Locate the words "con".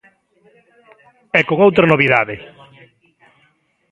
1.47-1.57